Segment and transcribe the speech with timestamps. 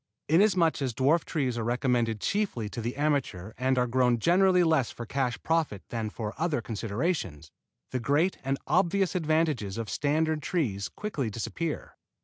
[0.27, 4.89] Inasmuch as dwarf trees are recommended chiefly to the amateur and are grown generally less
[4.89, 7.51] for cash profit than for other considerations,
[7.91, 11.97] the great and obvious advantages of standard trees quickly disappear.